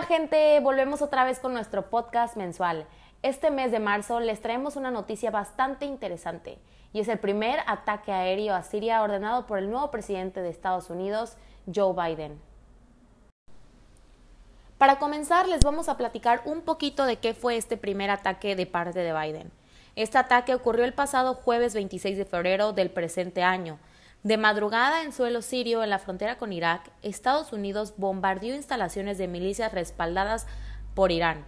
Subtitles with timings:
[0.00, 2.86] Hola gente, volvemos otra vez con nuestro podcast mensual.
[3.20, 6.58] Este mes de marzo les traemos una noticia bastante interesante
[6.94, 10.88] y es el primer ataque aéreo a Siria ordenado por el nuevo presidente de Estados
[10.88, 12.40] Unidos, Joe Biden.
[14.78, 18.64] Para comenzar, les vamos a platicar un poquito de qué fue este primer ataque de
[18.64, 19.52] parte de Biden.
[19.96, 23.78] Este ataque ocurrió el pasado jueves 26 de febrero del presente año,
[24.22, 29.28] de madrugada en suelo sirio, en la frontera con Irak, Estados Unidos bombardeó instalaciones de
[29.28, 30.46] milicias respaldadas
[30.94, 31.46] por Irán.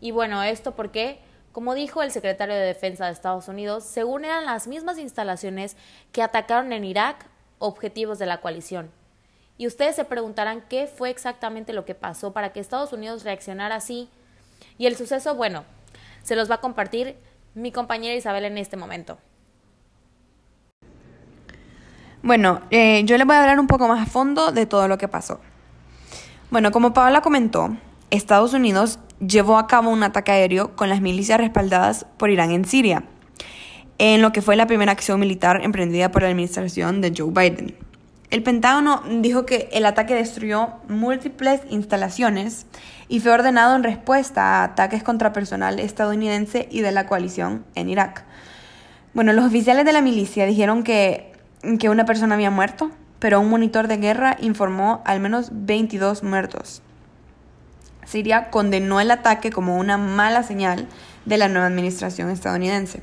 [0.00, 1.20] Y bueno, esto porque,
[1.52, 5.76] como dijo el secretario de Defensa de Estados Unidos, según eran las mismas instalaciones
[6.10, 7.26] que atacaron en Irak
[7.60, 8.90] objetivos de la coalición.
[9.56, 13.76] Y ustedes se preguntarán qué fue exactamente lo que pasó para que Estados Unidos reaccionara
[13.76, 14.08] así.
[14.76, 15.64] Y el suceso, bueno,
[16.22, 17.16] se los va a compartir
[17.54, 19.18] mi compañera Isabel en este momento.
[22.22, 24.98] Bueno, eh, yo les voy a hablar un poco más a fondo de todo lo
[24.98, 25.40] que pasó.
[26.50, 27.76] Bueno, como Paola comentó,
[28.10, 32.64] Estados Unidos llevó a cabo un ataque aéreo con las milicias respaldadas por Irán en
[32.64, 33.04] Siria,
[33.98, 37.76] en lo que fue la primera acción militar emprendida por la administración de Joe Biden.
[38.30, 42.66] El Pentágono dijo que el ataque destruyó múltiples instalaciones
[43.08, 47.88] y fue ordenado en respuesta a ataques contra personal estadounidense y de la coalición en
[47.88, 48.24] Irak.
[49.14, 51.27] Bueno, los oficiales de la milicia dijeron que
[51.78, 56.82] que una persona había muerto, pero un monitor de guerra informó al menos 22 muertos.
[58.06, 60.86] Siria condenó el ataque como una mala señal
[61.26, 63.02] de la nueva administración estadounidense.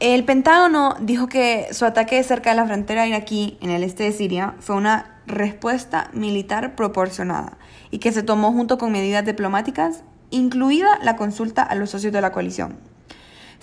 [0.00, 4.12] El Pentágono dijo que su ataque cerca de la frontera iraquí, en el este de
[4.12, 7.56] Siria, fue una respuesta militar proporcionada
[7.90, 12.20] y que se tomó junto con medidas diplomáticas, incluida la consulta a los socios de
[12.20, 12.93] la coalición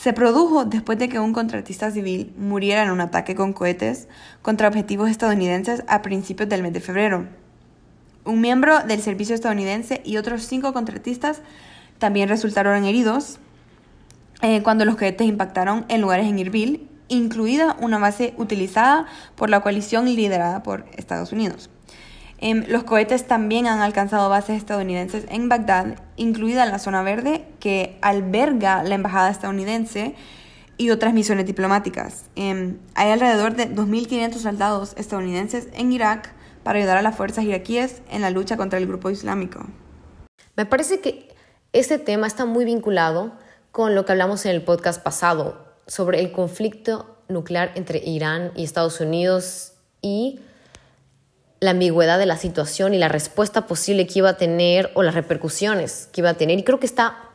[0.02, 4.08] se produjo después de que un contratista civil muriera en un ataque con cohetes
[4.42, 7.28] contra objetivos estadounidenses a principios del mes de febrero.
[8.26, 11.44] Un miembro del servicio estadounidense y otros cinco contratistas
[12.00, 13.38] también resultaron heridos
[14.42, 19.62] eh, cuando los cohetes impactaron en lugares en Irbil, incluida una base utilizada por la
[19.62, 21.70] coalición liderada por Estados Unidos.
[22.42, 28.00] Em, los cohetes también han alcanzado bases estadounidenses en Bagdad, incluida la zona verde que
[28.02, 30.16] alberga la embajada estadounidense
[30.78, 32.26] y otras misiones diplomáticas.
[32.36, 38.02] Em, hay alrededor de 2.500 soldados estadounidenses en Irak para ayudar a las fuerzas iraquíes
[38.10, 39.60] en la lucha contra el grupo islámico.
[40.56, 41.30] Me parece que
[41.74, 43.34] este tema está muy vinculado
[43.72, 48.64] con lo que hablamos en el podcast pasado sobre el conflicto nuclear entre Irán y
[48.64, 50.40] Estados Unidos y
[51.62, 55.14] la ambigüedad de la situación y la respuesta posible que iba a tener o las
[55.14, 56.60] repercusiones que iba a tener.
[56.60, 57.30] Y creo que esta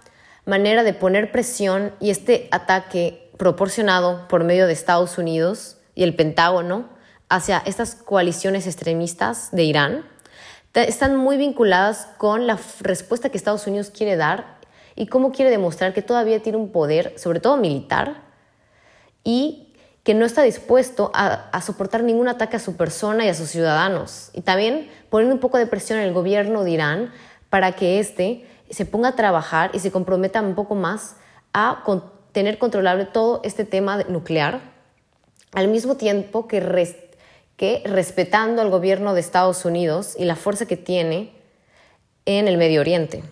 [0.44, 6.14] manera de poner presión y este ataque proporcionado por medio de Estados Unidos y el
[6.14, 6.88] Pentágono
[7.28, 10.04] hacia estas coaliciones extremistas de Irán
[10.74, 14.58] están muy vinculadas con la respuesta que Estados Unidos quiere dar
[14.94, 18.22] y cómo quiere demostrar que todavía tiene un poder, sobre todo militar,
[19.24, 19.65] y
[20.06, 24.30] que no está dispuesto a, soportar ningún ataque a su persona y a sus ciudadanos.
[24.34, 27.12] Y también poniendo un poco de presión el gobierno de Irán
[27.50, 31.16] para que éste se ponga a trabajar y se comprometa un poco más
[31.52, 31.82] a
[32.30, 34.60] tener controlable todo este tema nuclear,
[35.52, 36.60] al mismo tiempo que,
[37.56, 41.32] que respetando al gobierno de Estados Unidos y la fuerza que tiene
[42.26, 43.24] en el Medio Oriente.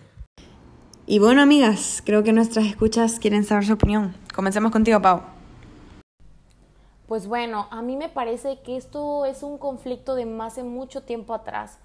[1.05, 4.13] Y bueno, amigas, creo que nuestras escuchas quieren saber su opinión.
[4.33, 5.34] Comencemos contigo, Pau.
[7.07, 11.03] Pues bueno, a mí me parece que esto es un conflicto de más de mucho
[11.03, 11.77] tiempo atrás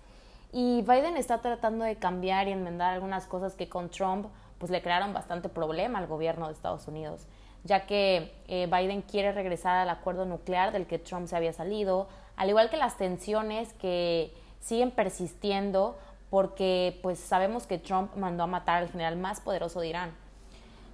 [0.51, 4.27] y Biden está tratando de cambiar y enmendar algunas cosas que con Trump
[4.59, 7.27] pues le crearon bastante problema al gobierno de Estados Unidos,
[7.65, 12.09] ya que eh, Biden quiere regresar al acuerdo nuclear del que Trump se había salido,
[12.37, 15.99] al igual que las tensiones que siguen persistiendo
[16.31, 20.30] porque pues sabemos que Trump mandó a matar al general más poderoso de Irán.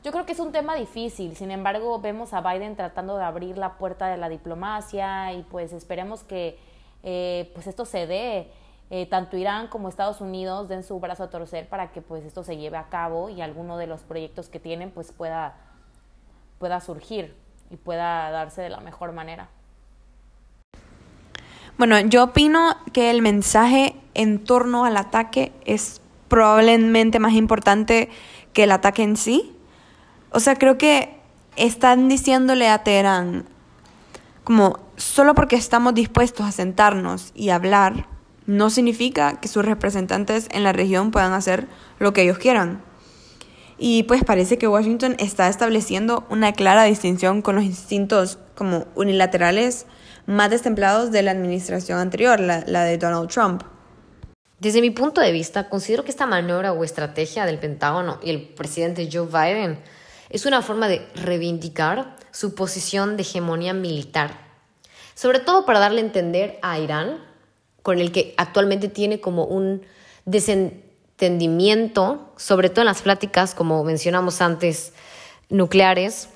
[0.07, 3.59] Yo creo que es un tema difícil, sin embargo vemos a Biden tratando de abrir
[3.59, 6.61] la puerta de la diplomacia y pues esperemos que
[7.03, 8.49] eh, pues esto se dé,
[8.91, 12.45] eh, tanto Irán como Estados Unidos den su brazo a torcer para que pues esto
[12.45, 15.57] se lleve a cabo y alguno de los proyectos que tienen pues pueda,
[16.61, 17.35] pueda surgir
[17.73, 19.49] y pueda darse de la mejor manera.
[21.79, 28.09] Bueno, yo opino que el mensaje en torno al ataque es probablemente más importante
[28.53, 29.56] que el ataque en sí.
[30.31, 31.17] O sea, creo que
[31.57, 33.47] están diciéndole a Teherán,
[34.45, 38.07] como solo porque estamos dispuestos a sentarnos y hablar,
[38.47, 41.67] no significa que sus representantes en la región puedan hacer
[41.99, 42.81] lo que ellos quieran.
[43.79, 49.87] Y pues parece que Washington está estableciendo una clara distinción con los instintos como unilaterales
[50.27, 53.63] más destemplados de la administración anterior, la, la de Donald Trump.
[54.59, 58.43] Desde mi punto de vista, considero que esta maniobra o estrategia del Pentágono y el
[58.43, 59.79] presidente Joe Biden
[60.31, 64.47] es una forma de reivindicar su posición de hegemonía militar,
[65.15, 67.25] sobre todo para darle a entender a Irán,
[67.83, 69.83] con el que actualmente tiene como un
[70.25, 74.93] desentendimiento, sobre todo en las pláticas, como mencionamos antes,
[75.49, 76.29] nucleares,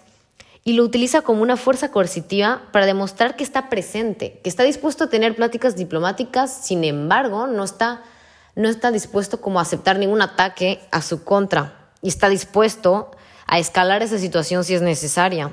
[0.63, 5.05] y lo utiliza como una fuerza coercitiva para demostrar que está presente, que está dispuesto
[5.05, 8.03] a tener pláticas diplomáticas, sin embargo, no está,
[8.55, 13.11] no está dispuesto como a aceptar ningún ataque a su contra y está dispuesto
[13.51, 15.51] a escalar esa situación si es necesaria,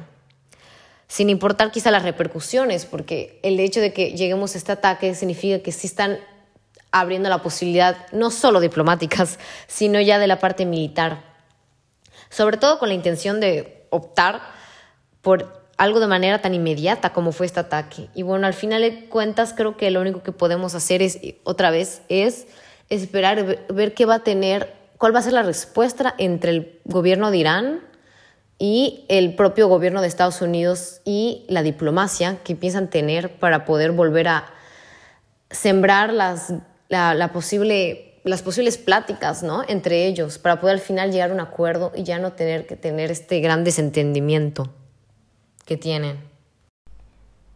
[1.08, 5.64] sin importar quizá las repercusiones, porque el hecho de que lleguemos a este ataque significa
[5.64, 6.20] que sí están
[6.92, 11.24] abriendo la posibilidad, no solo diplomáticas, sino ya de la parte militar,
[12.30, 14.42] sobre todo con la intención de optar
[15.24, 18.10] por algo de manera tan inmediata como fue este ataque.
[18.14, 21.72] Y bueno, al final de cuentas creo que lo único que podemos hacer es, otra
[21.72, 22.46] vez, es
[22.90, 27.32] esperar, ver qué va a tener, cuál va a ser la respuesta entre el gobierno
[27.32, 27.87] de Irán
[28.60, 33.92] y el propio gobierno de Estados Unidos y la diplomacia que piensan tener para poder
[33.92, 34.46] volver a
[35.50, 36.54] sembrar las,
[36.90, 39.64] la, posible, las posibles pláticas ¿no?
[39.68, 42.76] entre ellos para poder al final llegar a un acuerdo y ya no tener que
[42.76, 44.74] tener este gran desentendimiento
[45.66, 46.18] que tienen.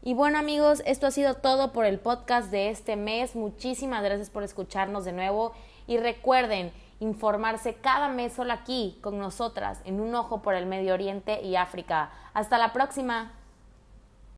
[0.04, 3.36] Y bueno amigos, esto ha sido todo por el podcast de este mes.
[3.36, 5.54] Muchísimas gracias por escucharnos de nuevo
[5.88, 6.72] y recuerden
[7.02, 11.56] informarse cada mes solo aquí con nosotras en un ojo por el Medio Oriente y
[11.56, 12.12] África.
[12.34, 13.34] Hasta la próxima.